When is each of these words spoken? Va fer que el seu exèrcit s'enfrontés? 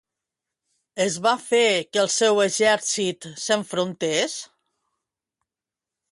Va 1.25 1.33
fer 1.49 1.65
que 1.89 1.99
el 2.03 2.09
seu 2.13 2.41
exèrcit 2.45 3.27
s'enfrontés? 3.41 4.39